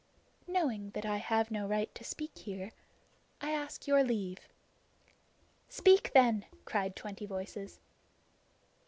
[0.47, 2.71] "Knowing that I have no right to speak here,
[3.39, 4.39] I ask your leave."
[5.69, 7.79] "Speak then," cried twenty voices.